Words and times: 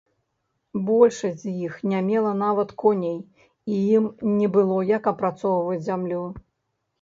Большасць 0.85 1.41
з 1.43 1.51
іх 1.65 1.73
не 1.91 1.99
мела 2.07 2.31
нават 2.45 2.73
коней 2.85 3.19
і 3.75 3.83
ім 3.99 4.09
не 4.39 4.47
было 4.57 4.79
як 4.97 5.03
апрацоўваць 5.13 5.81
зямлю. 5.91 6.25